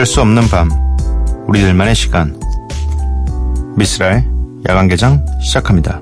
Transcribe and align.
잠들 0.00 0.06
수 0.06 0.20
없는 0.22 0.48
밤, 0.48 0.70
우리들만의 1.46 1.94
시간. 1.94 2.40
미스라의 3.76 4.24
야간 4.66 4.88
개장 4.88 5.22
시작합니다. 5.42 6.00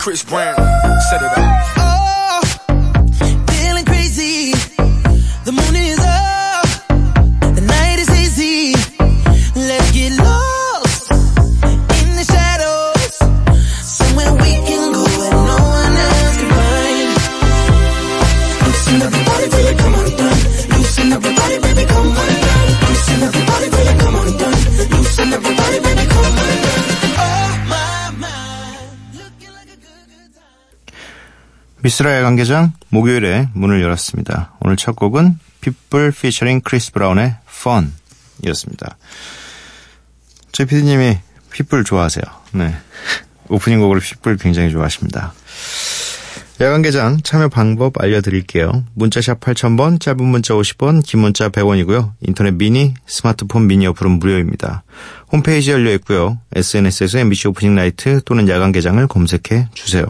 Chris 0.00 0.26
Brown, 0.26 0.56
set 1.10 1.22
it 1.22 1.40
up. 1.40 1.46
미쓰라의 31.86 32.24
야간개장 32.24 32.72
목요일에 32.88 33.48
문을 33.52 33.80
열었습니다. 33.80 34.54
오늘 34.60 34.74
첫 34.74 34.96
곡은 34.96 35.38
Pitbull 35.60 36.08
featuring 36.08 36.60
크리스 36.64 36.90
브라운의 36.90 37.36
Fun 37.48 37.92
이었습니다. 38.44 38.96
저희 40.50 40.66
피디님이 40.66 41.18
Pitbull 41.52 41.84
좋아하세요. 41.84 42.24
네. 42.54 42.74
오프닝 43.48 43.78
곡으로 43.78 44.00
Pitbull 44.00 44.36
굉장히 44.36 44.72
좋아하십니다. 44.72 45.32
야간개장 46.60 47.20
참여 47.22 47.50
방법 47.50 48.02
알려드릴게요. 48.02 48.84
문자샵 48.94 49.38
8000번, 49.38 50.00
짧은 50.00 50.24
문자 50.24 50.54
50원, 50.54 51.04
긴 51.04 51.20
문자 51.20 51.50
100원이고요. 51.50 52.14
인터넷 52.22 52.54
미니, 52.54 52.94
스마트폰 53.06 53.68
미니 53.68 53.86
어플은 53.86 54.10
무료입니다. 54.18 54.82
홈페이지 55.30 55.70
열려 55.70 55.92
있고요. 55.92 56.40
SNS에서 56.52 57.20
MBC 57.20 57.46
Open 57.46 57.76
Night 57.76 58.22
또는 58.24 58.48
야간개장을 58.48 59.06
검색해 59.06 59.68
주세요. 59.72 60.04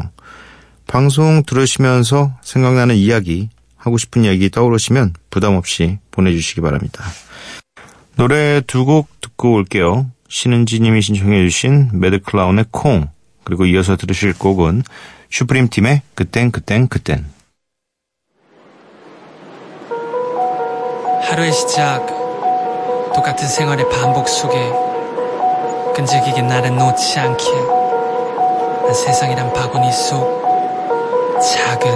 방송 0.86 1.42
들으시면서 1.44 2.32
생각나는 2.42 2.94
이야기, 2.96 3.48
하고 3.76 3.98
싶은 3.98 4.24
이야기 4.24 4.50
떠오르시면 4.50 5.14
부담 5.30 5.54
없이 5.54 5.98
보내주시기 6.10 6.60
바랍니다. 6.60 7.04
노래 8.16 8.60
두 8.66 8.84
곡 8.84 9.08
듣고 9.20 9.52
올게요. 9.52 10.06
신은지님이 10.28 11.02
신청해주신 11.02 11.90
매드클라운의 11.92 12.66
콩, 12.70 13.08
그리고 13.44 13.66
이어서 13.66 13.96
들으실 13.96 14.32
곡은 14.38 14.82
슈프림 15.30 15.68
팀의 15.68 16.02
그땐 16.14 16.50
그땐 16.50 16.88
그땐. 16.88 17.24
하루의 21.22 21.52
시작, 21.52 22.06
똑같은 23.14 23.46
생활의 23.46 23.88
반복 23.90 24.28
속에 24.28 24.56
끈질기게 25.94 26.42
나를 26.42 26.74
놓지 26.76 27.18
않게 27.18 27.44
난 28.84 28.94
세상이란 28.94 29.52
바구니 29.52 29.92
속 29.92 30.45
작은 31.40 31.90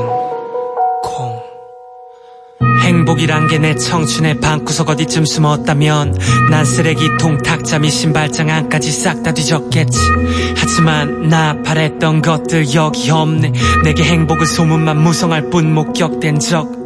콩. 1.02 1.41
행복이란 2.83 3.48
게 3.48 3.58
내 3.58 3.74
청춘의 3.74 4.40
방구석 4.40 4.90
어디쯤 4.90 5.24
숨었다면 5.24 6.18
난 6.51 6.64
쓰레기통 6.64 7.39
탁자미 7.42 7.90
신발장 7.90 8.50
안까지 8.50 8.90
싹 8.92 9.23
다 9.23 9.33
뒤졌겠지. 9.33 9.98
하지만 10.56 11.29
나 11.29 11.56
바랬던 11.62 12.23
것들 12.23 12.74
여기 12.74 13.11
없네. 13.11 13.52
내게 13.84 14.05
행복은 14.05 14.45
소문만 14.46 14.98
무성할 15.02 15.48
뿐 15.50 15.73
목격된 15.73 16.39
적 16.39 16.80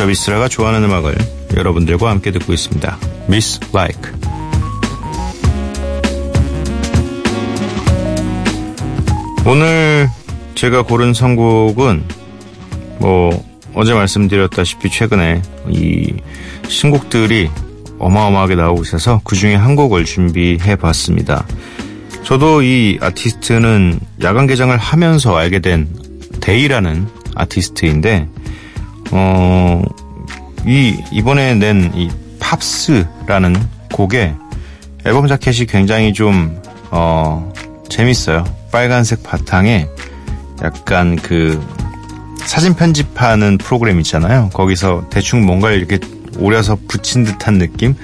한 0.00 0.06
곡, 0.06 0.06
저 0.06 0.06
미스라가 0.06 0.48
좋아하는 0.48 0.84
음악을 0.84 1.14
여러분들과 1.56 2.10
함께 2.10 2.30
듣고 2.32 2.52
있습니다. 2.54 2.98
Miss 3.28 3.60
Like. 3.74 4.12
오늘 9.46 10.08
제가 10.54 10.82
고른 10.82 11.12
선곡은 11.12 12.04
뭐 12.98 13.44
어제 13.74 13.92
말씀드렸다시피 13.92 14.90
최근에 14.90 15.42
이 15.68 16.14
신곡들이 16.68 17.50
어마어마하게 17.98 18.54
나오고 18.54 18.82
있어서 18.82 19.20
그 19.24 19.36
중에 19.36 19.54
한 19.54 19.76
곡을 19.76 20.04
준비해 20.04 20.76
봤습니다. 20.76 21.46
저도 22.24 22.62
이 22.62 22.98
아티스트는 23.00 24.00
야간 24.22 24.46
개장을 24.46 24.76
하면서 24.76 25.36
알게 25.36 25.60
된 25.60 25.88
데이라는 26.40 27.06
아티스트인데 27.34 28.28
어, 29.12 29.82
이, 30.66 30.96
이번에 31.12 31.54
낸 31.54 31.90
이 31.94 32.10
팝스라는 32.40 33.54
곡의 33.92 34.34
앨범 35.06 35.26
자켓이 35.28 35.66
굉장히 35.66 36.12
좀, 36.12 36.60
어, 36.90 37.52
재밌어요. 37.88 38.44
빨간색 38.72 39.22
바탕에 39.22 39.88
약간 40.62 41.16
그 41.16 41.60
사진 42.44 42.74
편집하는 42.74 43.58
프로그램 43.58 44.00
있잖아요. 44.00 44.50
거기서 44.52 45.06
대충 45.10 45.44
뭔가를 45.46 45.76
이렇게 45.78 45.98
오려서 46.38 46.76
붙인 46.88 47.24
듯한 47.24 47.58
느낌? 47.58 47.94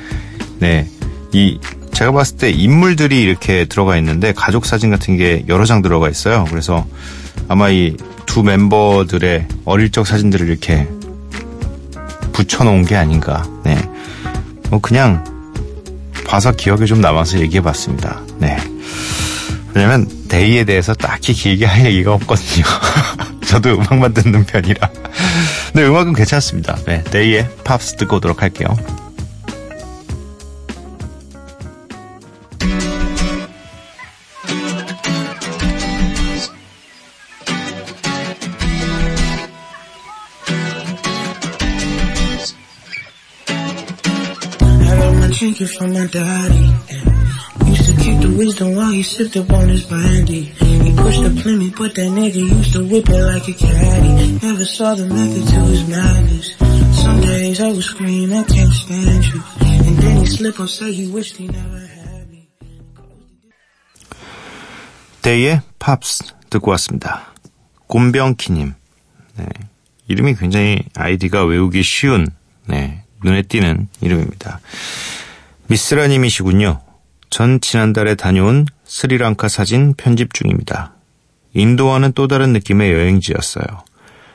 네. 0.58 0.86
이, 1.32 1.58
제가 1.92 2.12
봤을 2.12 2.36
때 2.36 2.50
인물들이 2.50 3.22
이렇게 3.22 3.64
들어가 3.64 3.96
있는데 3.96 4.32
가족 4.32 4.66
사진 4.66 4.90
같은 4.90 5.16
게 5.16 5.44
여러 5.48 5.64
장 5.64 5.82
들어가 5.82 6.08
있어요. 6.08 6.44
그래서 6.48 6.86
아마 7.48 7.70
이 7.70 7.96
두 8.36 8.42
멤버들의 8.42 9.48
어릴 9.64 9.90
적 9.90 10.06
사진들을 10.06 10.46
이렇게 10.46 10.86
붙여놓은 12.34 12.84
게 12.84 12.94
아닌가. 12.94 13.42
네. 13.64 13.82
뭐 14.68 14.78
그냥 14.78 15.24
봐서 16.26 16.52
기억에 16.52 16.84
좀 16.84 17.00
남아서 17.00 17.40
얘기해봤습니다. 17.40 18.20
네. 18.36 18.58
왜냐면 19.72 20.06
데이에 20.28 20.64
대해서 20.64 20.92
딱히 20.92 21.32
길게 21.32 21.64
할 21.64 21.86
얘기가 21.86 22.12
없거든요. 22.12 22.66
저도 23.48 23.70
음악만 23.70 24.12
듣는 24.12 24.44
편이라. 24.44 24.86
네, 25.72 25.86
음악은 25.86 26.12
괜찮습니다. 26.12 26.76
네, 26.84 27.02
데이의 27.04 27.48
팝스 27.64 27.96
듣고 27.96 28.16
오도록 28.16 28.42
할게요. 28.42 28.68
It 45.60 45.68
from 45.68 45.92
my 45.92 46.06
daddy. 46.06 46.74
Used 47.66 47.86
to 47.88 47.96
keep 47.96 48.20
the 48.20 48.34
wisdom 48.36 48.74
while 48.76 48.92
he 48.92 49.02
sipped 49.02 49.36
up 49.36 49.50
on 49.52 49.68
his 49.68 49.84
brandy. 49.84 50.42
He 50.84 50.92
pushed 50.94 51.22
the 51.22 51.30
Plymouth, 51.42 51.74
but 51.76 51.94
that 51.94 52.10
nigga 52.10 52.36
used 52.36 52.72
to 52.74 52.86
whip 52.86 53.08
it 53.08 53.22
like 53.22 53.48
a 53.48 53.52
caddy. 53.52 54.38
Never 54.42 54.64
saw 54.64 54.94
the 54.94 55.06
method 55.06 55.48
to 55.48 55.60
his 55.66 55.88
madness. 55.88 56.54
Some 57.02 57.20
days 57.20 57.60
I 57.60 57.68
would 57.72 57.82
scream, 57.82 58.32
I 58.32 58.44
can't 58.44 58.72
stand 58.72 59.24
you. 59.26 59.42
And 59.60 59.98
then 59.98 60.16
he 60.20 60.26
slip 60.26 60.60
up, 60.60 60.68
say 60.68 60.92
he 60.92 61.10
wished 61.10 61.36
he 61.36 61.48
never 61.48 61.78
had 61.78 62.28
me. 62.30 62.48
데이의 65.22 65.62
팝스 65.78 66.34
듣고 66.50 66.70
왔습니다. 66.72 67.34
곰병키님. 67.86 68.74
네. 69.36 69.46
이름이 70.08 70.36
굉장히 70.36 70.84
아이디가 70.94 71.44
외우기 71.44 71.82
쉬운, 71.82 72.28
네, 72.66 73.02
눈에 73.24 73.42
띄는 73.42 73.88
이름입니다. 74.00 74.60
미스라님이시군요. 75.68 76.80
전 77.28 77.60
지난달에 77.60 78.14
다녀온 78.14 78.66
스리랑카 78.84 79.48
사진 79.48 79.94
편집 79.94 80.32
중입니다. 80.32 80.94
인도와는 81.54 82.12
또 82.12 82.28
다른 82.28 82.52
느낌의 82.52 82.92
여행지였어요. 82.92 83.64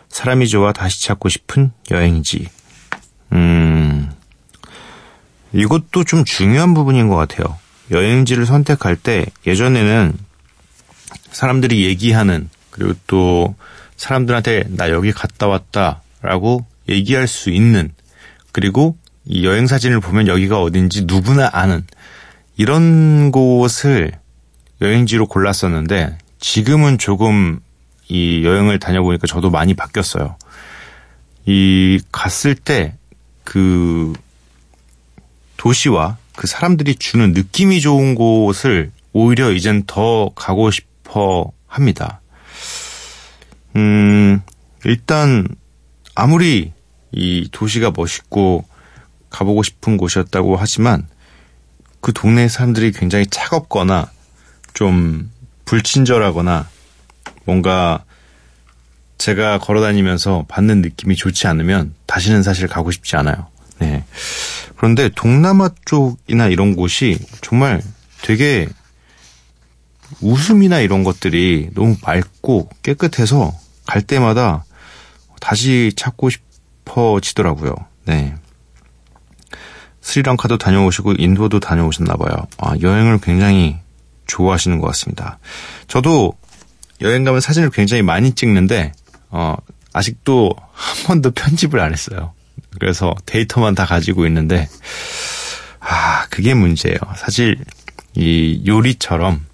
사람이 0.10 0.50
좋아 0.50 0.74
다시 0.74 1.04
찾고 1.04 1.30
싶은 1.30 1.72
여행지. 1.92 2.50
음, 3.31 4.12
이것도 5.54 6.04
좀 6.04 6.25
중요한 6.25 6.74
부분인 6.74 7.07
것 7.07 7.16
같아요. 7.16 7.57
여행지를 7.92 8.45
선택할 8.45 8.98
때 8.98 9.25
예전에는 9.48 10.18
사람들이 11.31 11.86
얘기하는 11.86 12.50
그리고 12.72 12.94
또 13.07 13.56
사람들한테 13.95 14.66
나 14.69 14.89
여기 14.89 15.12
갔다 15.12 15.48
왔다라고 15.48 16.66
얘기할 16.89 17.28
수 17.28 17.51
있는 17.51 17.94
그리고 18.51 18.98
이 19.25 19.45
여행 19.45 19.68
사진을 19.68 20.00
보면 20.00 20.27
여기가 20.27 20.62
어딘지 20.62 21.06
누구나 21.06 21.50
아는 21.53 21.85
이런 22.57 23.31
곳을 23.31 24.12
여행지로 24.81 25.27
골랐었는데 25.27 26.18
지금은 26.39 26.97
조금 26.97 27.59
이 28.07 28.44
여행을 28.44 28.79
다녀보니까 28.79 29.27
저도 29.27 29.50
많이 29.50 29.73
바뀌었어요. 29.73 30.35
이 31.45 32.00
갔을 32.12 32.56
때 32.56 32.95
그 33.44 34.13
도시와 35.57 36.18
그 36.35 36.47
사람들이 36.47 36.95
주는 36.95 37.33
느낌이 37.33 37.81
좋은 37.81 38.15
곳을 38.15 38.91
오히려 39.13 39.51
이젠 39.51 39.83
더 39.85 40.31
가고 40.35 40.71
싶어 40.71 41.51
합니다. 41.68 42.21
음, 43.75 44.41
일단 44.85 45.47
아무리 46.15 46.71
이 47.12 47.50
도시가 47.51 47.91
멋있고 47.95 48.65
가보고 49.31 49.63
싶은 49.63 49.98
곳이었다고 49.98 50.56
하지만 50.57 51.07
그 52.00 52.13
동네 52.13 52.48
사람들이 52.48 52.92
굉장히 52.92 53.25
차갑거나 53.25 54.12
좀 54.74 55.31
불친절하거나 55.66 56.68
뭔가 57.45 58.04
제가 59.18 59.60
걸어 59.60 59.81
다니면서 59.81 60.45
받는 60.48 60.81
느낌이 60.81 61.16
좋지 61.16 61.48
않으면 61.48 61.94
다시는 62.07 62.44
사실 62.44 62.68
가고 62.68 62.92
싶지 62.92 63.16
않아요. 63.16 63.48
네. 63.80 64.04
그런데 64.78 65.10
동남아 65.10 65.69
쪽이나 65.86 66.48
이런 66.48 66.75
곳이 66.75 67.19
정말 67.42 67.81
되게 68.22 68.68
웃음이나 70.22 70.80
이런 70.80 71.04
것들이 71.04 71.69
너무 71.74 71.95
맑고 72.01 72.69
깨끗해서 72.83 73.54
갈 73.86 74.01
때마다 74.01 74.66
다시 75.39 75.92
찾고 75.95 76.30
싶어지더라고요. 76.30 77.75
네. 78.06 78.36
스리랑카도 80.01 80.57
다녀오시고 80.57 81.13
인도도 81.18 81.59
다녀오셨나 81.59 82.15
봐요. 82.15 82.48
아, 82.57 82.74
여행을 82.81 83.19
굉장히 83.21 83.77
좋아하시는 84.27 84.80
것 84.80 84.88
같습니다. 84.88 85.39
저도 85.88 86.33
여행 87.01 87.24
가면 87.24 87.42
사진을 87.42 87.69
굉장히 87.71 88.03
많이 88.03 88.33
찍는데 88.33 88.94
어, 89.30 89.56
아직도 89.94 90.56
한 90.71 91.06
번도 91.06 91.31
편집을 91.31 91.80
안 91.80 91.92
했어요. 91.92 92.33
그래서 92.80 93.13
데이터만 93.25 93.75
다 93.75 93.86
가지고 93.86 94.25
있는데 94.27 94.68
아 95.80 96.25
그게 96.30 96.54
문제예요. 96.54 96.97
사실 97.18 97.57
이 98.15 98.63
요리처럼 98.65 99.45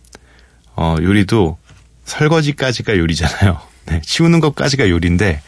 어, 0.75 0.95
요리도 1.01 1.57
설거지까지가 2.05 2.97
요리잖아요. 2.97 3.59
네, 3.88 4.01
치우는 4.03 4.39
것까지가 4.39 4.89
요리인데 4.89 5.41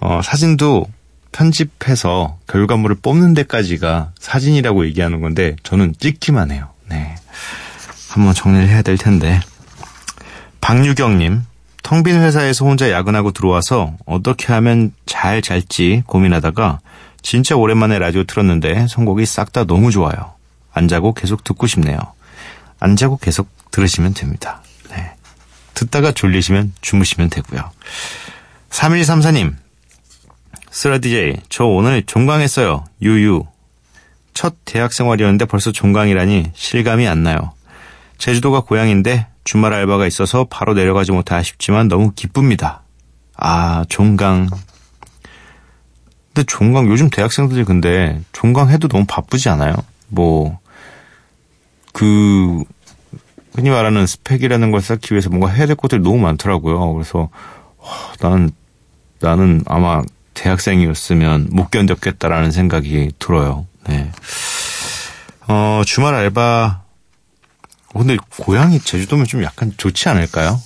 어, 0.00 0.20
사진도 0.22 0.86
편집해서 1.34 2.38
결과물을 2.46 2.96
뽑는 3.02 3.34
데까지가 3.34 4.12
사진이라고 4.18 4.86
얘기하는 4.86 5.20
건데 5.20 5.56
저는 5.64 5.94
찍기만 5.98 6.52
해요. 6.52 6.68
네. 6.88 7.16
한번 8.08 8.32
정리를 8.34 8.68
해야 8.68 8.82
될 8.82 8.96
텐데. 8.96 9.40
박유경님, 10.60 11.44
텅 11.82 12.02
빈 12.04 12.22
회사에서 12.22 12.64
혼자 12.64 12.90
야근하고 12.90 13.32
들어와서 13.32 13.96
어떻게 14.06 14.52
하면 14.52 14.92
잘 15.06 15.42
잘지 15.42 16.04
고민하다가 16.06 16.78
진짜 17.20 17.56
오랜만에 17.56 17.98
라디오 17.98 18.22
틀었는데 18.22 18.86
선곡이 18.86 19.26
싹 19.26 19.52
다 19.52 19.64
너무 19.64 19.90
좋아요. 19.90 20.34
안 20.72 20.86
자고 20.86 21.12
계속 21.14 21.42
듣고 21.42 21.66
싶네요. 21.66 21.98
안 22.78 22.94
자고 22.94 23.16
계속 23.16 23.48
들으시면 23.72 24.14
됩니다. 24.14 24.62
네. 24.90 25.12
듣다가 25.74 26.12
졸리시면 26.12 26.74
주무시면 26.80 27.30
되고요. 27.30 27.70
3134님, 28.70 29.54
쓰라 30.74 30.98
DJ, 30.98 31.36
저 31.48 31.66
오늘 31.66 32.02
종강했어요. 32.02 32.84
유유. 33.00 33.44
첫 34.34 34.56
대학 34.64 34.92
생활이었는데 34.92 35.44
벌써 35.44 35.70
종강이라니 35.70 36.50
실감이 36.52 37.06
안 37.06 37.22
나요. 37.22 37.52
제주도가 38.18 38.62
고향인데 38.62 39.28
주말 39.44 39.72
알바가 39.72 40.08
있어서 40.08 40.48
바로 40.50 40.74
내려가지 40.74 41.12
못해 41.12 41.36
아쉽지만 41.36 41.86
너무 41.86 42.10
기쁩니다. 42.10 42.82
아, 43.36 43.84
종강. 43.88 44.48
근데 46.34 46.44
종강, 46.44 46.88
요즘 46.88 47.08
대학생들이 47.08 47.62
근데 47.62 48.20
종강 48.32 48.70
해도 48.70 48.88
너무 48.88 49.04
바쁘지 49.06 49.48
않아요? 49.50 49.76
뭐, 50.08 50.58
그, 51.92 52.64
흔히 53.54 53.70
말하는 53.70 54.08
스펙이라는 54.08 54.72
걸 54.72 54.80
쌓기 54.80 55.14
위해서 55.14 55.30
뭔가 55.30 55.50
해야 55.50 55.66
될 55.66 55.76
것들이 55.76 56.02
너무 56.02 56.18
많더라고요. 56.18 56.94
그래서, 56.94 57.28
와, 57.78 57.88
나는, 58.20 58.50
나는 59.20 59.62
아마 59.66 60.02
대학생이었으면 60.34 61.48
못 61.50 61.70
견뎠겠다라는 61.70 62.52
생각이 62.52 63.12
들어요. 63.18 63.66
네. 63.88 64.10
어, 65.46 65.82
주말 65.86 66.14
알바, 66.14 66.82
어, 67.92 67.98
근데 67.98 68.16
고향이 68.38 68.80
제주도면 68.80 69.26
좀 69.26 69.42
약간 69.42 69.72
좋지 69.76 70.08
않을까요? 70.08 70.60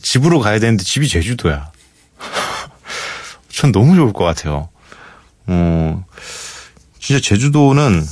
집으로 0.00 0.40
가야 0.40 0.58
되는데 0.58 0.84
집이 0.84 1.08
제주도야. 1.08 1.70
전 3.50 3.72
너무 3.72 3.94
좋을 3.96 4.12
것 4.12 4.24
같아요. 4.24 4.68
어, 5.46 6.04
진짜 6.98 7.20
제주도는 7.20 8.04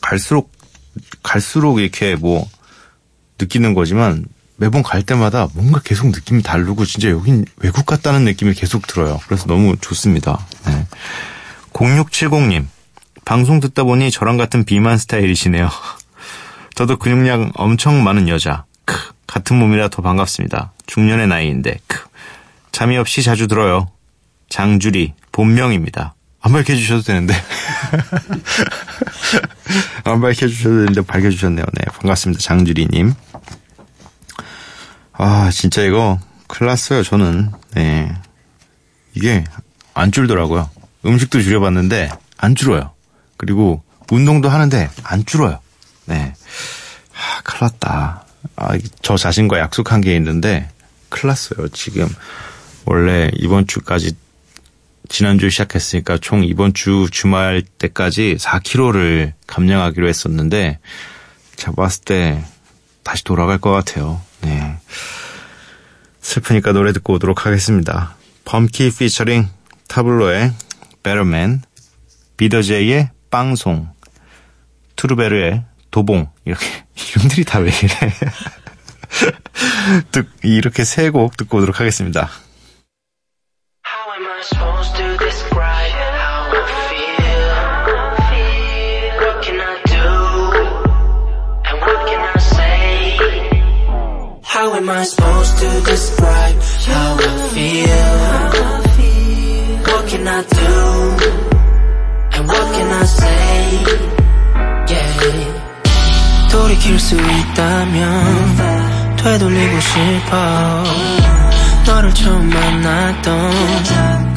갈수록, 0.00 0.52
갈수록 1.22 1.80
이렇게 1.80 2.14
뭐, 2.14 2.48
느끼는 3.38 3.74
거지만, 3.74 4.26
매번 4.60 4.82
갈 4.82 5.02
때마다 5.02 5.48
뭔가 5.54 5.80
계속 5.82 6.08
느낌이 6.08 6.42
다르고 6.42 6.84
진짜 6.84 7.08
여긴 7.08 7.46
외국 7.56 7.86
같다는 7.86 8.26
느낌이 8.26 8.52
계속 8.52 8.86
들어요. 8.86 9.18
그래서 9.26 9.46
너무 9.46 9.74
좋습니다. 9.80 10.38
네. 10.66 10.86
0670님, 11.72 12.66
방송 13.24 13.60
듣다 13.60 13.84
보니 13.84 14.10
저랑 14.10 14.36
같은 14.36 14.64
비만 14.64 14.98
스타일이시네요. 14.98 15.70
저도 16.76 16.98
근육량 16.98 17.52
엄청 17.54 18.04
많은 18.04 18.28
여자. 18.28 18.66
크, 18.84 19.14
같은 19.26 19.58
몸이라 19.58 19.88
더 19.88 20.02
반갑습니다. 20.02 20.72
중년의 20.86 21.26
나이인데, 21.26 21.78
크. 21.86 22.04
잠이 22.70 22.98
없이 22.98 23.22
자주 23.22 23.48
들어요. 23.48 23.90
장주리, 24.50 25.14
본명입니다. 25.32 26.14
안 26.42 26.52
밝혀주셔도 26.52 27.00
되는데. 27.00 27.32
안 30.04 30.20
밝혀주셔도 30.20 30.80
되는데 30.80 31.00
밝혀주셨네요. 31.00 31.64
네, 31.64 31.84
반갑습니다. 31.92 32.42
장주리님. 32.42 33.14
아, 35.22 35.50
진짜 35.52 35.82
이거 35.82 36.18
큰일 36.46 36.68
났어요, 36.68 37.02
저는. 37.02 37.50
네. 37.74 38.10
이게 39.12 39.44
안 39.92 40.12
줄더라고요. 40.12 40.70
음식도 41.04 41.42
줄여봤는데 41.42 42.08
안 42.38 42.54
줄어요. 42.54 42.92
그리고 43.36 43.82
운동도 44.10 44.48
하는데 44.48 44.88
안 45.02 45.26
줄어요. 45.26 45.60
네. 46.06 46.32
아, 47.12 47.42
큰일 47.42 47.58
났다. 47.60 48.24
아, 48.56 48.78
저 49.02 49.18
자신과 49.18 49.58
약속한 49.58 50.00
게 50.00 50.16
있는데 50.16 50.70
큰일 51.10 51.28
났어요. 51.28 51.68
지금 51.68 52.08
원래 52.86 53.30
이번 53.34 53.66
주까지 53.66 54.16
지난주에 55.10 55.50
시작했으니까 55.50 56.16
총 56.16 56.44
이번 56.44 56.72
주 56.72 57.08
주말 57.10 57.60
때까지 57.76 58.36
4kg를 58.40 59.34
감량하기로 59.46 60.08
했었는데 60.08 60.78
제가 61.56 61.72
봤을 61.72 62.04
때 62.04 62.42
다시 63.02 63.22
돌아갈 63.22 63.58
것 63.58 63.70
같아요. 63.70 64.22
네. 64.42 64.76
슬프니까 66.20 66.72
노래 66.72 66.92
듣고 66.92 67.14
오도록 67.14 67.46
하겠습니다. 67.46 68.14
범키 68.44 68.90
피처링 68.96 69.48
타블로의 69.88 70.52
베러맨, 71.02 71.62
비더제이의 72.36 73.10
빵송, 73.30 73.88
투르베르의 74.96 75.64
도봉 75.90 76.30
이렇게 76.44 76.66
이름들이 77.16 77.44
다 77.44 77.58
왜 77.60 77.70
이래? 77.82 78.12
이렇게 80.44 80.84
세 80.84 81.10
곡 81.10 81.36
듣고 81.36 81.58
오도록 81.58 81.80
하겠습니다. 81.80 82.28
Am 94.80 94.88
I 94.88 95.04
supposed 95.04 95.58
to 95.58 95.68
describe 95.84 96.56
how 96.88 97.16
I 97.20 97.32
feel? 97.54 98.04
What 99.88 100.02
can 100.08 100.26
I 100.26 100.42
do? 100.42 100.72
And 102.34 102.48
what 102.48 102.66
can 102.74 102.88
I 102.90 103.04
say? 103.04 103.84
Yeah. 104.90 106.48
돌이킬 106.50 106.98
수 106.98 107.16
있. 107.16 107.20
있다면 107.20 109.16
되돌리고 109.16 109.80
싶어 109.80 110.84
너를 111.86 112.14
처음 112.14 112.48
만났던 112.48 114.29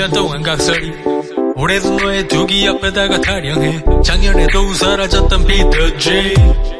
1년 0.00 0.14
동안 0.14 0.42
각설 0.42 0.74
올해도 1.54 1.96
너의 1.96 2.26
두기 2.26 2.64
옆에다가 2.64 3.20
타령해. 3.20 3.84
작년에도 4.02 4.72
사라졌던 4.72 5.46
비터지 5.46 6.34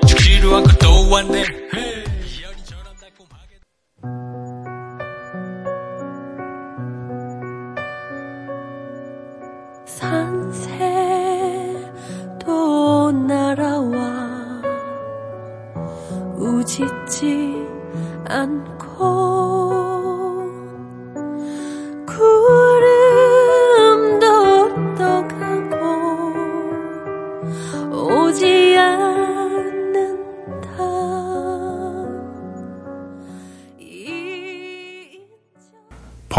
죽지도 0.08 0.56
않고 0.56 0.70
또 0.80 1.10
왔네. 1.10 1.44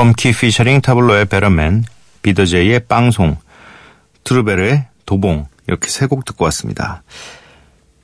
펌키 0.02 0.32
피셔링 0.32 0.82
타블로의 0.82 1.26
Better 1.26 1.61
Man, 1.61 1.84
비더제이의 2.24 2.88
빵송, 2.88 3.38
트루베르의 4.24 4.88
도봉 5.06 5.46
이렇게 5.68 5.90
세 5.90 6.08
곡 6.08 6.26
듣고 6.26 6.44
왔습니다. 6.46 7.04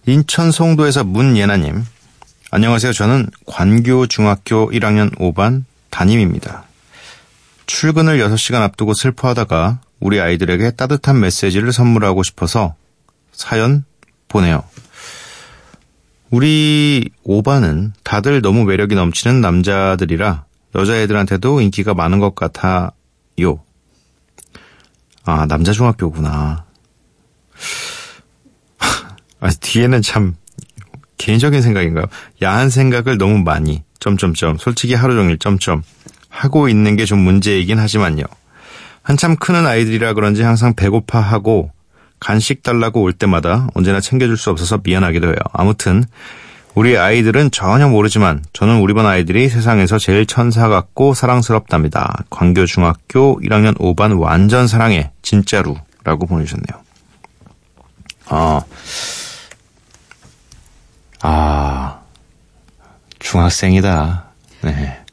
인천 0.05 0.51
송도에서 0.51 1.03
문예나님 1.05 1.83
안녕하세요. 2.51 2.93
저는 2.93 3.31
관교 3.47 4.05
중학교 4.05 4.69
1학년 4.69 5.11
5반 5.17 5.63
담임입니다. 5.89 6.65
출근을 7.65 8.19
6시간 8.19 8.61
앞두고 8.61 8.93
슬퍼하다가 8.93 9.79
우리 9.99 10.21
아이들에게 10.21 10.69
따뜻한 10.75 11.19
메시지를 11.19 11.73
선물하고 11.73 12.21
싶어서 12.21 12.75
사연 13.31 13.85
보내요. 14.27 14.63
우리 16.29 17.09
5반은 17.25 17.93
다들 18.03 18.43
너무 18.43 18.65
매력이 18.65 18.93
넘치는 18.93 19.41
남자들이라 19.41 20.45
여자애들한테도 20.75 21.61
인기가 21.61 21.93
많은 21.93 22.19
것 22.19 22.35
같아요. 22.35 22.89
아, 25.25 25.45
남자 25.47 25.71
중학교구나. 25.71 26.65
아, 29.39 29.49
뒤에는 29.49 30.01
참 30.01 30.35
개인적인 31.17 31.61
생각인가요? 31.61 32.05
야한 32.41 32.69
생각을 32.69 33.17
너무 33.17 33.39
많이 33.39 33.83
점점점 33.99 34.57
솔직히 34.57 34.93
하루 34.93 35.15
종일 35.15 35.37
점점 35.39 35.83
하고 36.29 36.69
있는 36.69 36.95
게 36.95 37.05
좀 37.05 37.19
문제이긴 37.19 37.79
하지만요. 37.79 38.23
한참 39.01 39.35
크는 39.37 39.65
아이들이라 39.65 40.13
그런지 40.13 40.43
항상 40.43 40.75
배고파하고 40.75 41.71
간식 42.19 42.61
달라고 42.63 43.01
올 43.01 43.13
때마다 43.13 43.67
언제나 43.73 43.99
챙겨줄 43.99 44.37
수 44.37 44.49
없어서 44.49 44.79
미안하기도 44.83 45.27
해요. 45.27 45.35
아무튼 45.53 46.03
우리 46.77 46.95
아이들은 46.95 47.49
전혀 47.49 47.89
모르지만 47.89 48.45
저는 48.53 48.81
우리 48.81 48.93
반 48.93 49.07
아이들이 49.07 49.49
세상에서 49.49 49.97
제일 49.97 50.27
천사 50.27 50.67
같고 50.67 51.15
사랑스럽답니다. 51.15 52.23
광교 52.29 52.67
중학교 52.67 53.41
1학년 53.41 53.75
5반 53.79 54.21
완전 54.21 54.67
사랑해 54.67 55.09
진짜로 55.23 55.75
라고 56.03 56.27
보내주셨네요. 56.27 56.83
아, 58.27 58.61
아, 61.21 62.01
중학생이다. 63.17 64.25
네. 64.61 65.03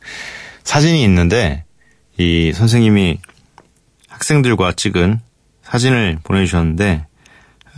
사진이 0.64 1.02
있는데, 1.04 1.64
이 2.18 2.52
선생님이 2.52 3.20
학생들과 4.08 4.72
찍은 4.72 5.18
사진을 5.62 6.18
보내주셨는데, 6.24 7.06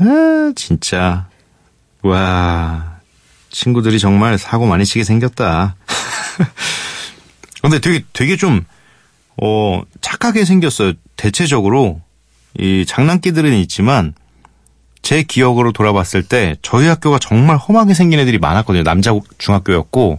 아, 0.01 0.53
진짜, 0.57 1.29
와, 2.03 2.96
친구들이 3.57 3.99
정말 3.99 4.37
사고 4.37 4.67
많이 4.67 4.85
치게 4.85 5.03
생겼다. 5.03 5.77
근데 7.63 7.79
되게, 7.79 8.05
되게 8.13 8.37
좀, 8.37 8.65
어, 9.43 9.81
착하게 10.03 10.45
생겼어요. 10.45 10.93
대체적으로, 11.17 12.03
이 12.59 12.85
장난기들은 12.87 13.55
있지만, 13.61 14.13
제 15.01 15.23
기억으로 15.23 15.73
돌아봤을 15.73 16.23
때 16.23 16.57
저희 16.63 16.87
학교가 16.87 17.19
정말 17.19 17.57
험하게 17.57 17.95
생긴 17.95 18.19
애들이 18.19 18.39
많았거든요. 18.39 18.83
남자 18.83 19.13
중학교였고 19.39 20.19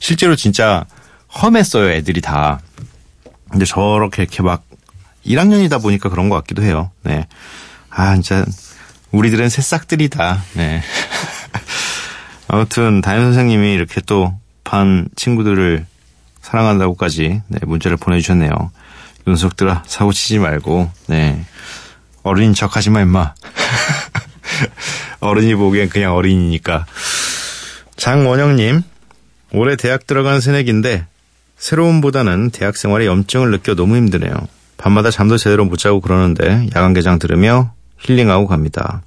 실제로 0.00 0.34
진짜 0.34 0.84
험했어요. 1.40 1.90
애들이 1.90 2.20
다. 2.20 2.60
근데 3.48 3.64
저렇게 3.64 4.22
이렇게 4.22 4.42
막 4.42 4.64
1학년이다 5.24 5.80
보니까 5.80 6.08
그런 6.08 6.28
것 6.28 6.34
같기도 6.36 6.64
해요. 6.64 6.90
네. 7.04 7.28
아 7.90 8.14
진짜 8.14 8.44
우리들은 9.12 9.48
새싹들이다. 9.50 10.42
네. 10.54 10.82
아무튼 12.54 13.00
담임 13.00 13.24
선생님이 13.24 13.74
이렇게 13.74 14.00
또 14.00 14.44
반 14.64 15.06
친구들을 15.14 15.86
사랑한다고까지 16.40 17.42
네, 17.46 17.58
문자를 17.62 17.96
보내주셨네요. 17.96 18.50
윤석들아 19.26 19.84
사고 19.86 20.12
치지 20.12 20.38
말고 20.38 20.90
네 21.06 21.44
어린인 22.22 22.54
척하지 22.54 22.90
마 22.90 23.02
임마. 23.02 23.34
어른이 25.20 25.54
보기엔 25.54 25.88
그냥 25.88 26.14
어린이니까. 26.14 26.86
장원영님, 27.96 28.82
올해 29.52 29.76
대학 29.76 30.06
들어간 30.06 30.40
새내기인데 30.40 31.06
새로움보다는 31.56 32.50
대학 32.50 32.76
생활에 32.76 33.06
염증을 33.06 33.50
느껴 33.50 33.74
너무 33.74 33.96
힘드네요. 33.96 34.34
밤마다 34.76 35.10
잠도 35.10 35.38
제대로 35.38 35.64
못 35.64 35.76
자고 35.76 36.00
그러는데 36.00 36.68
야간 36.74 36.92
개장 36.92 37.18
들으며 37.18 37.72
힐링하고 38.00 38.46
갑니다. 38.46 39.02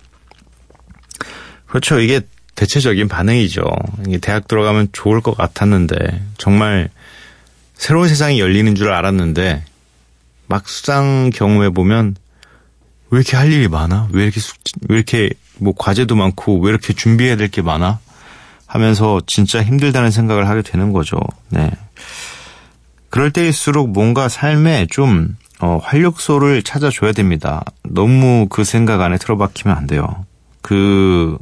그렇죠. 1.67 1.99
이게 1.99 2.21
대체적인 2.57 3.07
반응이죠. 3.07 3.63
대학 4.21 4.47
들어가면 4.47 4.89
좋을 4.91 5.21
것 5.21 5.37
같았는데 5.37 5.95
정말 6.37 6.89
새로운 7.75 8.09
세상이 8.09 8.39
열리는 8.39 8.73
줄 8.75 8.91
알았는데 8.91 9.63
막 10.47 10.67
수상 10.67 11.29
경험해 11.33 11.69
보면 11.69 12.15
왜 13.11 13.19
이렇게 13.19 13.37
할 13.37 13.53
일이 13.53 13.67
많아? 13.67 14.09
왜 14.11 14.23
이렇게 14.23 14.39
숙, 14.39 14.57
왜 14.89 14.97
이렇게 14.97 15.29
뭐 15.59 15.73
과제도 15.77 16.15
많고 16.15 16.59
왜 16.59 16.71
이렇게 16.71 16.93
준비해야 16.93 17.37
될 17.37 17.49
게 17.49 17.61
많아? 17.61 17.99
하면서 18.65 19.21
진짜 19.27 19.63
힘들다는 19.63 20.11
생각을 20.11 20.49
하게 20.49 20.61
되는 20.63 20.91
거죠. 20.91 21.19
네. 21.49 21.71
그럴 23.09 23.31
때일수록 23.31 23.91
뭔가 23.91 24.27
삶에 24.29 24.87
좀 24.89 25.37
어, 25.59 25.79
활력소를 25.81 26.63
찾아줘야 26.63 27.11
됩니다. 27.13 27.63
너무 27.83 28.47
그 28.49 28.63
생각 28.63 28.99
안에 29.01 29.17
틀어박히면 29.19 29.77
안 29.77 29.87
돼요. 29.87 30.25
그, 30.61 31.37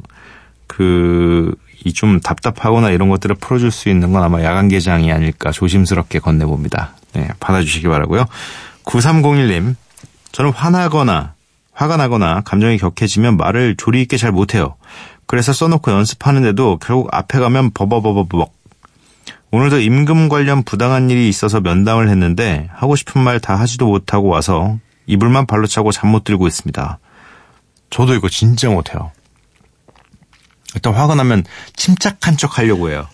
그, 0.66 1.54
이 1.84 1.92
좀 1.92 2.18
답답하거나 2.20 2.90
이런 2.90 3.08
것들을 3.08 3.36
풀어줄 3.36 3.70
수 3.70 3.88
있는 3.88 4.12
건 4.12 4.22
아마 4.24 4.42
야간 4.42 4.68
개장이 4.68 5.12
아닐까 5.12 5.52
조심스럽게 5.52 6.18
건네봅니다. 6.18 6.94
네, 7.12 7.28
받아주시기 7.38 7.86
바라고요 7.86 8.26
9301님, 8.84 9.76
저는 10.32 10.50
화나거나 10.52 11.34
화가 11.72 11.96
나거나 11.96 12.40
감정이 12.44 12.78
격해지면 12.78 13.36
말을 13.36 13.76
조리 13.76 14.02
있게 14.02 14.16
잘 14.16 14.32
못해요. 14.32 14.74
그래서 15.26 15.52
써놓고 15.52 15.90
연습하는데도 15.92 16.78
결국 16.78 17.08
앞에 17.12 17.38
가면 17.38 17.70
버버버버벅. 17.72 18.52
오늘도 19.52 19.80
임금 19.80 20.28
관련 20.28 20.64
부당한 20.64 21.08
일이 21.10 21.28
있어서 21.28 21.60
면담을 21.60 22.08
했는데 22.08 22.68
하고 22.74 22.96
싶은 22.96 23.22
말 23.22 23.38
다 23.38 23.54
하지도 23.58 23.86
못하고 23.86 24.28
와서 24.28 24.78
이불만 25.06 25.46
발로 25.46 25.66
차고 25.66 25.92
잠 25.92 26.10
못 26.10 26.24
들고 26.24 26.46
있습니다. 26.48 26.98
저도 27.90 28.14
이거 28.14 28.28
진짜 28.28 28.68
못해요. 28.68 29.12
일단 30.76 30.94
화가 30.94 31.14
나면 31.14 31.44
침착한 31.74 32.36
척 32.36 32.58
하려고 32.58 32.90
해요. 32.90 33.08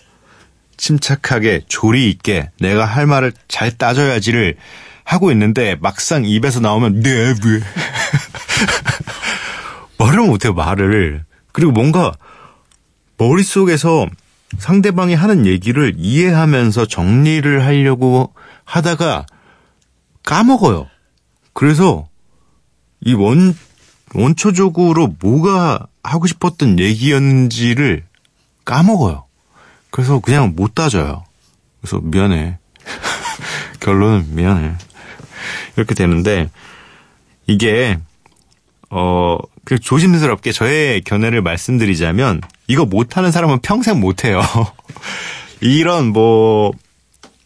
침착하게 0.77 1.61
조리 1.67 2.09
있게 2.09 2.49
내가 2.59 2.85
할 2.85 3.07
말을 3.07 3.31
잘 3.47 3.77
따져야지를 3.77 4.55
하고 5.05 5.31
있는데 5.31 5.77
막상 5.79 6.25
입에서 6.25 6.59
나오면 6.59 7.01
네, 7.01 7.33
네. 7.33 7.39
말을 9.97 10.27
못해요, 10.27 10.53
말을. 10.53 11.23
그리고 11.53 11.71
뭔가 11.71 12.11
머릿속에서 13.17 14.07
상대방이 14.57 15.15
하는 15.15 15.45
얘기를 15.45 15.93
이해하면서 15.97 16.87
정리를 16.87 17.65
하려고 17.65 18.33
하다가 18.65 19.25
까먹어요. 20.23 20.87
그래서 21.53 22.09
이 22.99 23.13
원, 23.13 23.55
원초적으로 24.13 25.15
뭐가 25.19 25.87
하고 26.03 26.27
싶었던 26.27 26.79
얘기였는지를 26.79 28.03
까먹어요. 28.65 29.25
그래서 29.89 30.19
그냥 30.19 30.53
못 30.55 30.75
따져요. 30.75 31.23
그래서 31.81 31.99
미안해. 32.01 32.57
결론은 33.79 34.35
미안해. 34.35 34.73
이렇게 35.75 35.95
되는데, 35.95 36.49
이게, 37.47 37.97
어, 38.89 39.37
그 39.65 39.79
조심스럽게 39.79 40.51
저의 40.51 41.01
견해를 41.01 41.41
말씀드리자면, 41.41 42.41
이거 42.67 42.85
못하는 42.85 43.31
사람은 43.31 43.59
평생 43.59 43.99
못해요. 43.99 44.41
이런 45.61 46.07
뭐, 46.07 46.71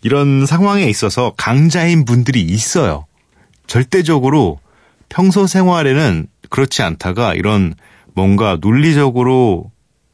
이런 0.01 0.45
상황에 0.45 0.85
있어서 0.85 1.33
강자인 1.37 2.05
분들이 2.05 2.41
있어요. 2.41 3.05
절대적으로 3.65 4.59
평소 5.09 5.47
생활에는 5.47 6.27
그렇지 6.49 6.81
않다가 6.81 7.33
이런 7.33 7.75
뭔가 8.17 8.57
논리적으로 8.59 9.69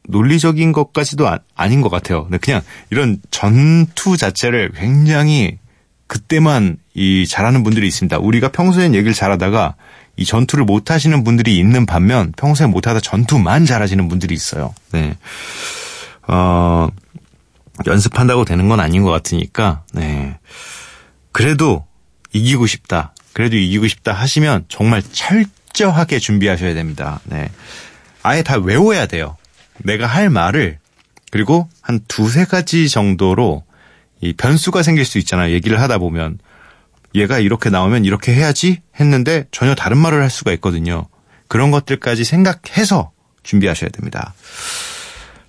논리적인 0.10 0.74
것까지도 0.74 1.26
아, 1.26 1.40
아닌 1.56 1.80
것 1.80 1.88
같아요. 1.88 2.24
근데 2.24 2.38
그냥 2.38 2.62
이런 2.90 3.18
전투 3.32 4.18
자체를 4.18 4.74
굉장히 4.76 5.58
그때만 6.08 6.80
이 6.94 7.26
잘하는 7.26 7.64
분들이 7.64 7.88
있습니다. 7.88 8.20
우리가 8.20 8.50
평소엔 8.50 8.94
얘기를 8.94 9.14
잘하다가 9.14 9.76
이 10.18 10.26
전투를 10.26 10.66
못 10.66 10.92
하시는 10.92 11.24
분들이 11.24 11.58
있는 11.58 11.86
반면 11.86 12.34
평소에 12.36 12.68
못하다 12.68 13.00
전투만 13.00 13.66
잘하시는 13.66 14.10
분들이 14.10 14.36
있어요. 14.36 14.76
네. 14.92 15.16
어, 16.28 16.90
연습한다고 17.88 18.44
되는 18.44 18.68
건 18.68 18.82
아닌 18.82 19.04
것 19.04 19.12
같으니까, 19.12 19.84
네. 19.94 20.38
그래도 21.32 21.88
이기고 22.34 22.68
싶다. 22.68 23.14
그래도 23.32 23.56
이기고 23.56 23.88
싶다 23.88 24.12
하시면 24.12 24.66
정말 24.68 25.02
철저하게 25.02 26.20
준비하셔야 26.20 26.74
됩니다. 26.74 27.22
네. 27.24 27.50
아예 28.24 28.42
다 28.42 28.58
외워야 28.58 29.06
돼요. 29.06 29.38
내가 29.80 30.08
할 30.08 30.30
말을 30.30 30.80
그리고 31.32 31.70
한 31.82 32.00
두세 32.08 32.46
가지 32.46 32.90
정도로 32.90 33.64
이 34.22 34.34
변수가 34.34 34.82
생길 34.84 35.06
수 35.06 35.18
있잖아요. 35.20 35.54
얘기를 35.54 35.82
하다 35.82 35.98
보면 35.98 36.40
얘가 37.16 37.40
이렇게 37.40 37.70
나오면 37.70 38.06
이렇게 38.06 38.34
해야지 38.34 38.82
했는데 39.00 39.46
전혀 39.52 39.76
다른 39.76 39.98
말을 39.98 40.22
할 40.22 40.30
수가 40.30 40.52
있거든요. 40.54 41.08
그런 41.48 41.70
것들까지 41.72 42.24
생각해서 42.24 43.12
준비하셔야 43.44 43.90
됩니다. 43.90 44.34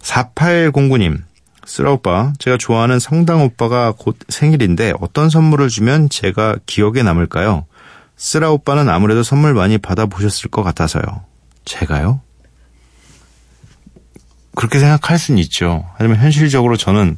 4809님, 0.01 1.23
쓰라 1.65 1.93
오빠, 1.93 2.33
제가 2.39 2.59
좋아하는 2.59 2.99
성당 2.99 3.43
오빠가 3.43 3.93
곧 3.97 4.19
생일인데 4.29 4.93
어떤 5.01 5.31
선물을 5.31 5.69
주면 5.69 6.11
제가 6.11 6.57
기억에 6.67 7.03
남을까요? 7.03 7.67
쓰라 8.17 8.51
오빠는 8.51 8.89
아무래도 8.89 9.23
선물 9.23 9.55
많이 9.55 9.79
받아보셨을 9.79 10.51
것 10.51 10.63
같아서요. 10.63 11.05
제가요? 11.65 12.21
그렇게 14.55 14.79
생각할 14.79 15.19
수는 15.19 15.39
있죠. 15.43 15.89
하지만 15.95 16.19
현실적으로 16.19 16.77
저는 16.77 17.17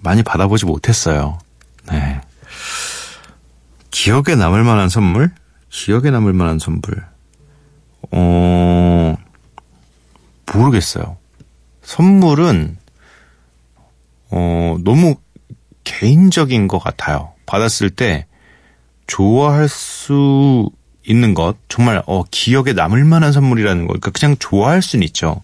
많이 0.00 0.22
받아보지 0.22 0.66
못했어요. 0.66 1.38
네. 1.90 2.20
기억에 3.90 4.34
남을 4.36 4.64
만한 4.64 4.88
선물? 4.88 5.30
기억에 5.70 6.10
남을 6.10 6.32
만한 6.32 6.58
선물. 6.58 7.04
어, 8.10 9.16
모르겠어요. 10.52 11.16
선물은, 11.82 12.76
어, 14.30 14.76
너무 14.84 15.16
개인적인 15.84 16.68
것 16.68 16.78
같아요. 16.78 17.32
받았을 17.46 17.90
때 17.90 18.26
좋아할 19.06 19.68
수 19.68 20.70
있는 21.06 21.34
것, 21.34 21.56
정말, 21.68 22.02
어, 22.06 22.24
기억에 22.30 22.72
남을 22.72 23.04
만한 23.04 23.32
선물이라는 23.32 23.82
거. 23.86 23.88
그러니까 23.88 24.10
그냥 24.10 24.36
좋아할 24.38 24.82
수는 24.82 25.04
있죠. 25.06 25.42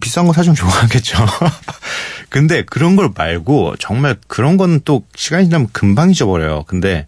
비싼 0.00 0.26
거 0.26 0.32
사주면 0.32 0.54
좋아하겠죠. 0.56 1.18
근데 2.30 2.62
그런 2.64 2.94
걸 2.94 3.10
말고 3.14 3.76
정말 3.78 4.16
그런 4.28 4.56
거는 4.56 4.82
또 4.84 5.04
시간이 5.16 5.46
지나면 5.46 5.68
금방 5.72 6.10
잊어버려요. 6.10 6.64
근데 6.66 7.06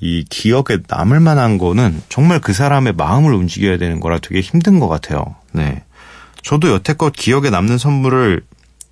이 0.00 0.24
기억에 0.28 0.78
남을 0.86 1.18
만한 1.18 1.58
거는 1.58 2.02
정말 2.08 2.40
그 2.40 2.52
사람의 2.52 2.92
마음을 2.92 3.34
움직여야 3.34 3.78
되는 3.78 3.98
거라 3.98 4.18
되게 4.20 4.40
힘든 4.40 4.78
것 4.78 4.86
같아요. 4.88 5.34
네. 5.50 5.82
저도 6.42 6.70
여태껏 6.70 7.12
기억에 7.12 7.50
남는 7.50 7.78
선물을 7.78 8.42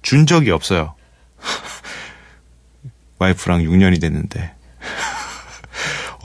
준 0.03 0.27
적이 0.27 0.51
없어요. 0.51 0.94
와이프랑 3.18 3.62
6년이 3.62 4.01
됐는데. 4.01 4.53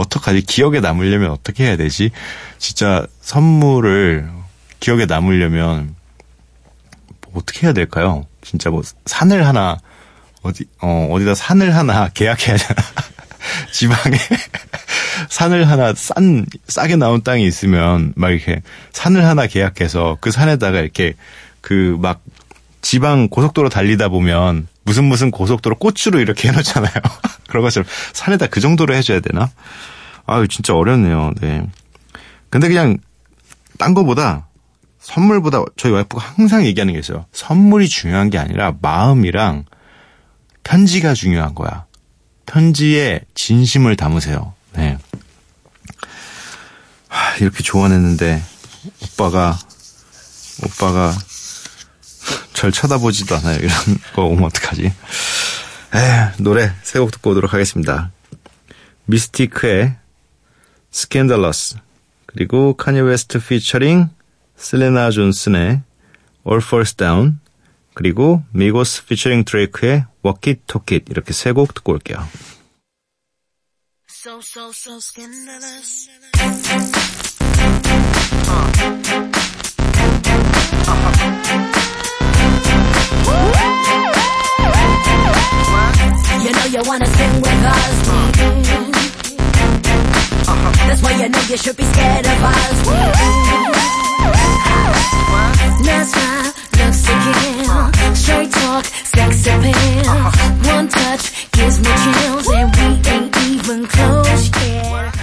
어떡하지? 0.01 0.41
기억에 0.41 0.79
남으려면 0.79 1.31
어떻게 1.31 1.65
해야 1.65 1.77
되지? 1.77 2.11
진짜 2.57 3.07
선물을 3.21 4.29
기억에 4.79 5.05
남으려면 5.05 5.95
뭐 7.27 7.41
어떻게 7.41 7.67
해야 7.67 7.73
될까요? 7.73 8.25
진짜 8.41 8.69
뭐 8.69 8.81
산을 9.05 9.45
하나 9.45 9.77
어디 10.41 10.65
어 10.81 11.07
어디다 11.11 11.35
산을 11.35 11.75
하나 11.75 12.09
계약해야 12.13 12.57
되나? 12.57 12.81
지방에 13.71 14.17
산을 15.29 15.67
하나 15.69 15.93
싼 15.95 16.45
싸게 16.67 16.95
나온 16.95 17.23
땅이 17.23 17.45
있으면 17.45 18.13
막 18.15 18.29
이렇게 18.31 18.61
산을 18.91 19.23
하나 19.25 19.47
계약해서 19.47 20.17
그 20.19 20.31
산에다가 20.31 20.79
이렇게 20.79 21.13
그 21.61 21.97
막 21.99 22.21
지방 22.81 23.29
고속도로 23.29 23.69
달리다 23.69 24.09
보면 24.09 24.67
무슨 24.83 25.05
무슨 25.05 25.31
고속도로 25.31 25.77
꽃으로 25.77 26.19
이렇게 26.19 26.47
해놓잖아요. 26.49 26.93
그런 27.47 27.63
것처럼 27.63 27.87
산에다 28.13 28.47
그 28.47 28.59
정도로 28.59 28.93
해줘야 28.93 29.19
되나? 29.19 29.49
아유 30.25 30.47
진짜 30.47 30.75
어렵네요. 30.75 31.33
네. 31.41 31.63
근데 32.49 32.67
그냥 32.67 32.97
딴 33.77 33.93
거보다 33.93 34.47
선물보다 34.99 35.63
저희 35.77 35.91
와이프가 35.91 36.23
항상 36.23 36.65
얘기하는 36.65 36.93
게 36.93 36.99
있어요. 36.99 37.25
선물이 37.31 37.89
중요한 37.89 38.29
게 38.29 38.37
아니라 38.37 38.75
마음이랑 38.81 39.65
편지가 40.63 41.13
중요한 41.13 41.55
거야. 41.55 41.85
편지에 42.45 43.21
진심을 43.33 43.95
담으세요. 43.95 44.53
네. 44.73 44.97
하, 47.07 47.35
이렇게 47.37 47.63
조언했는데 47.63 48.41
오빠가 49.03 49.57
오빠가 50.63 51.13
절 52.61 52.71
쳐다보지도 52.71 53.35
않아요. 53.37 53.57
이런 53.57 53.71
거 54.13 54.25
오면 54.25 54.43
어떡하지? 54.43 54.83
에 54.85 56.31
노래 56.37 56.71
세 56.83 56.99
곡 56.99 57.09
듣고 57.11 57.31
오도록 57.31 57.53
하겠습니다. 57.55 58.11
미스티크의 59.05 59.95
Scandalous 60.91 61.77
그리고 62.27 62.75
카니예 62.77 63.01
웨스트 63.01 63.39
피처링 63.39 64.09
셀레나 64.57 65.09
존슨의 65.09 65.81
All 66.47 66.61
Falls 66.63 66.93
Down 66.93 67.39
그리고 67.95 68.43
미고스 68.51 69.05
피처링 69.05 69.43
드레이크의 69.43 70.05
Walk 70.23 70.53
It 70.53 70.61
Talk 70.67 70.95
It 70.95 71.05
이렇게 71.09 71.33
세 71.33 71.53
곡 71.53 71.73
듣고 71.73 71.93
올게요. 71.93 72.27
So, 74.07 74.37
so, 74.39 74.69
so 74.69 74.97
scandalous. 74.99 76.09
You 86.43 86.51
know 86.57 86.65
you 86.65 86.81
wanna 86.87 87.05
sing 87.05 87.35
with 87.41 87.65
us. 87.75 87.95
That's 90.87 91.01
why 91.03 91.11
you 91.21 91.29
know 91.29 91.41
you 91.49 91.57
should 91.57 91.77
be 91.77 91.83
scared 91.83 92.25
of 92.25 92.43
us. 92.43 92.77
Nice 95.85 96.11
smile, 96.11 96.53
looks 96.77 97.01
to 97.05 97.13
kill. 97.41 98.15
Straight 98.15 98.51
talk, 98.51 98.85
sex 98.85 99.47
appeal. 99.47 100.15
One 100.73 100.87
touch 100.87 101.51
gives 101.51 101.79
me 101.79 101.91
chills, 102.03 102.47
and 102.49 102.75
we 102.75 102.83
ain't 103.11 103.37
even 103.49 103.85
close 103.87 104.49
yet. 104.65 105.15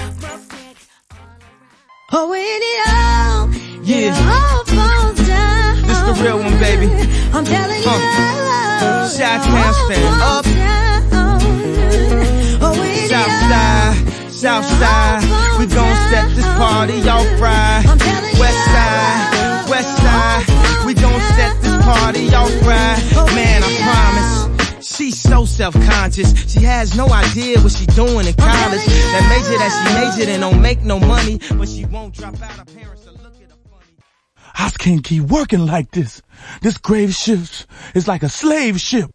Oh, 2.13 2.29
when 2.31 2.41
it 2.41 2.89
all, 2.89 3.51
Yeah. 3.85 4.09
it 4.09 4.17
all 4.27 4.65
falls 4.65 5.19
down. 5.27 5.83
This 5.83 6.01
the 6.01 6.25
real 6.25 6.39
one, 6.39 6.59
baby. 6.59 6.87
I'm 7.35 7.45
telling 7.45 7.83
you, 7.83 7.89
Huh. 7.89 9.09
Chi-town 9.19 9.67
all 9.67 9.75
stand 9.75 10.23
up. 10.23 10.48
South 14.39 14.65
side, 14.65 15.23
we 15.59 15.67
gon' 15.67 15.97
set 16.11 16.29
this 16.37 16.47
party 16.47 17.01
off 17.09 17.27
right. 17.41 17.83
West 18.39 18.65
side, 18.67 19.67
west 19.69 19.97
side, 19.99 20.87
we 20.87 20.95
gon' 20.95 21.21
set 21.35 21.61
this 21.61 21.83
party 21.83 22.33
off 22.33 22.53
right. 22.63 23.35
Man, 23.35 23.65
I 23.65 23.77
promise. 23.83 24.87
She's 24.87 25.21
so 25.21 25.45
self-conscious. 25.45 26.53
She 26.53 26.61
has 26.61 26.97
no 26.97 27.09
idea 27.09 27.61
what 27.61 27.73
she 27.73 27.87
doing 27.87 28.29
in 28.29 28.35
college. 28.35 28.85
That 28.87 29.27
major 29.29 29.59
that 29.59 29.73
she 29.75 29.95
majored 29.95 30.33
in 30.33 30.41
don't 30.41 30.63
make 30.63 30.83
no 30.83 31.01
money, 31.01 31.41
but 31.57 31.69
she 31.69 31.85
won't 31.87 32.15
drop 32.15 32.41
out. 32.41 32.53
Her 32.53 32.65
parents 32.65 33.07
will 33.07 33.15
look 33.15 33.35
at 33.43 33.51
her 33.51 33.57
funny. 33.69 33.93
I 34.55 34.71
can't 34.79 35.03
keep 35.03 35.25
working 35.25 35.67
like 35.67 35.91
this. 35.91 36.23
This 36.63 36.79
grave 36.79 37.13
shift 37.13 37.67
is 37.93 38.07
like 38.07 38.23
a 38.23 38.29
slave 38.29 38.81
ship. 38.81 39.11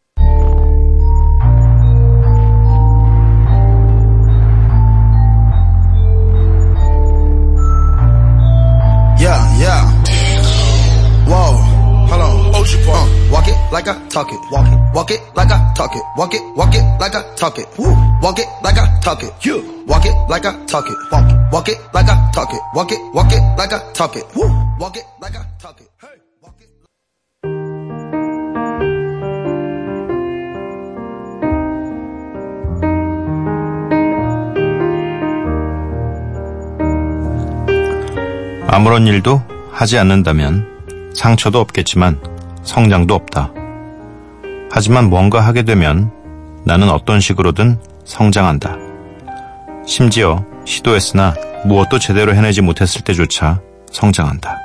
Talk 13.81 14.31
it. 14.31 14.39
Walk 14.51 14.67
it, 14.67 14.79
walk 14.93 15.11
it 15.11 15.19
like 15.35 15.51
I 15.51 15.73
talk 15.73 15.95
it. 15.95 16.03
Walk 16.15 16.33
it, 16.33 16.41
walk 16.55 16.75
it 16.75 16.83
like 16.99 17.15
I 17.15 17.35
talk 17.35 17.57
it. 17.57 17.67
Woo. 17.79 17.95
Walk 18.21 18.39
it 18.39 18.47
like 18.61 18.77
I 18.77 18.99
talk 19.01 19.23
it. 19.23 19.33
You 19.45 19.85
walk 19.87 20.05
it 20.05 20.13
like 20.29 20.45
I 20.45 20.53
talk 20.65 20.85
it. 20.87 20.97
Walk 21.11 21.29
it, 21.29 21.37
walk 21.51 21.69
it 21.69 21.77
like 21.93 22.09
I 22.09 22.31
talk 22.31 22.53
it. 22.53 22.61
Walk 22.75 22.91
it, 22.91 22.99
walk 23.13 23.31
it 23.31 23.41
like 23.57 23.73
I 23.73 23.93
talk 23.93 24.15
it. 24.15 24.23
Woo. 24.35 24.49
Walk 24.79 24.97
it 24.97 25.05
like 25.19 25.35
I 25.35 25.45
talk 25.59 25.81
it. 25.81 25.89
Hey. 25.99 26.21
Walk 26.41 26.61
it. 26.61 26.69
아무런 38.67 39.05
일도 39.07 39.41
하지 39.71 39.97
않는다면 39.99 41.11
상처도 41.15 41.59
없겠지만 41.59 42.19
성장도 42.63 43.13
없다. 43.13 43.62
하지만 44.75 45.07
뭔가 45.07 45.39
하게 45.39 45.61
되면 45.61 46.09
나는 46.65 46.89
어떤 46.89 47.19
식으로든 47.19 47.77
성장한다. 48.05 48.75
심지어 49.85 50.43
시도했으나 50.65 51.35
무엇도 51.63 51.99
제대로 51.99 52.33
해내지 52.33 52.61
못했을 52.61 53.01
때조차 53.01 53.61
성장한다. 53.91 54.57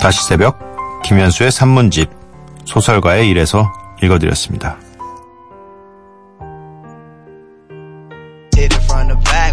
다시 0.00 0.24
새벽 0.24 0.56
김현수의 1.02 1.50
산문집 1.50 2.08
소설가의 2.64 3.28
일에서 3.28 3.72
읽어드렸습니다. 4.04 4.76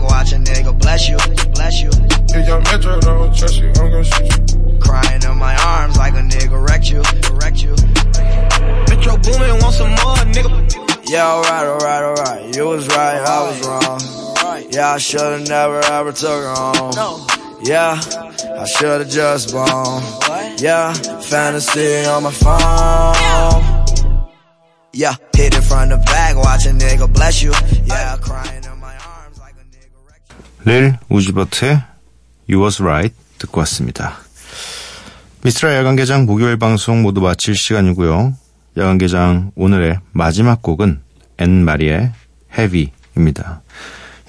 Hit 0.03 0.15
it 0.15 0.23
from 0.23 0.29
the 0.29 0.33
back, 0.33 0.33
watch 0.33 0.33
a 0.33 0.37
nigga 0.37 0.79
bless 0.79 1.09
you, 1.09 1.17
bless 1.53 1.81
you. 1.81 1.89
If 2.35 2.47
your 2.47 2.61
metro 2.61 2.99
don't 2.99 3.35
trust 3.35 3.57
you, 3.57 3.67
I'm 3.67 3.91
gonna 3.91 4.03
shoot 4.03 4.51
you. 4.51 4.79
Crying 4.79 5.23
in 5.23 5.37
my 5.37 5.55
arms 5.55 5.97
like 5.97 6.13
a 6.13 6.21
nigga 6.21 6.57
wrecked 6.67 6.89
you, 6.89 7.01
wrecked 7.35 7.61
you. 7.63 7.75
Metro 8.89 9.17
Boomin 9.17 9.61
want 9.61 9.75
some 9.75 9.89
more, 9.89 10.23
nigga. 10.33 11.09
Yeah, 11.09 11.27
alright, 11.27 11.65
alright, 11.65 12.03
alright. 12.03 12.55
You 12.55 12.67
was 12.67 12.87
right, 12.87 13.19
I 13.19 13.47
was 13.47 13.67
wrong. 13.67 14.01
Yeah, 14.71 14.93
I 14.93 14.97
should've 14.97 15.47
never 15.47 15.79
ever 15.79 16.11
took 16.11 16.43
her 16.43 16.53
home. 16.55 17.27
Yeah, 17.63 17.99
I 18.59 18.65
should've 18.65 19.09
just 19.09 19.51
blown. 19.51 20.03
Yeah, 20.57 20.93
fantasy 21.21 22.05
on 22.05 22.23
my 22.23 22.31
phone. 22.31 23.13
Yeah, 24.93 25.15
hit 25.35 25.55
it 25.55 25.61
from 25.61 25.89
the 25.89 25.97
back, 25.97 26.35
watch 26.35 26.65
a 26.65 26.69
nigga 26.69 27.11
bless 27.11 27.41
you. 27.41 27.51
Yeah, 27.85 28.17
crying 28.17 28.62
릴 30.65 30.97
우지 31.09 31.29
버트의 31.29 31.83
You 32.49 32.63
Was 32.63 32.81
Right 32.81 33.15
듣고 33.37 33.59
왔습니다. 33.59 34.19
미쓰라 35.43 35.75
야간개장 35.75 36.25
목요일 36.25 36.57
방송 36.57 37.01
모두 37.01 37.19
마칠 37.19 37.55
시간이고요. 37.55 38.33
야간개장 38.77 39.51
오늘의 39.55 39.99
마지막 40.13 40.61
곡은 40.61 41.01
앤 41.39 41.65
마리의 41.65 42.13
Heavy입니다. 42.57 43.61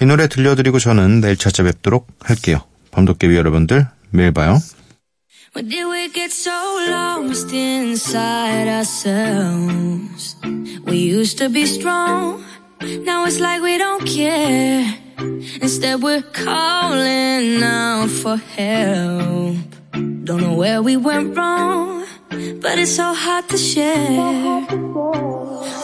이 0.02 0.06
노래 0.06 0.26
들려드리고 0.26 0.80
저는 0.80 1.20
내일 1.20 1.36
찾아뵙도록 1.36 2.08
할게요. 2.20 2.58
밤도깨비 2.90 3.36
여러분들 3.36 3.86
매일 4.10 4.32
봐요. 4.32 4.58
When 5.54 5.68
did 5.68 5.86
we 5.86 6.12
get 6.12 6.32
so 6.32 6.50
lost 6.88 7.54
inside 7.54 8.68
ourselves? 8.68 10.36
We 10.84 10.96
used 10.96 11.38
to 11.38 11.48
be 11.48 11.62
strong, 11.62 12.42
now 12.82 13.24
it's 13.24 13.38
like 13.38 13.62
we 13.62 13.78
don't 13.78 14.04
care. 14.04 15.03
Instead, 15.18 16.02
we're 16.02 16.22
calling 16.22 17.62
out 17.62 18.08
for 18.08 18.36
help. 18.36 19.56
Don't 20.24 20.40
know 20.40 20.54
where 20.54 20.82
we 20.82 20.96
went 20.96 21.36
wrong, 21.36 22.04
but 22.28 22.78
it's 22.78 22.96
so 22.96 23.14
hard 23.14 23.48
to 23.48 23.58
share. 23.58 24.66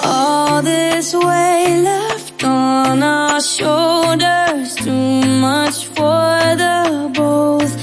All 0.02 0.62
this 0.62 1.14
weight 1.14 1.82
left 1.82 2.44
on 2.44 3.02
our 3.02 3.40
shoulders, 3.40 4.74
too 4.76 5.22
much 5.40 5.86
for 5.86 6.56
the 6.62 7.10
both 7.14 7.79